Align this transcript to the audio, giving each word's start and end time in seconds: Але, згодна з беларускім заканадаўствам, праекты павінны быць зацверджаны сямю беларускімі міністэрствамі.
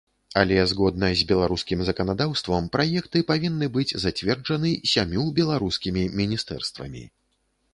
Але, 0.39 0.55
згодна 0.69 1.09
з 1.19 1.25
беларускім 1.31 1.83
заканадаўствам, 1.89 2.69
праекты 2.77 3.23
павінны 3.33 3.69
быць 3.75 3.95
зацверджаны 4.07 4.73
сямю 4.93 5.27
беларускімі 5.41 6.09
міністэрствамі. 6.23 7.05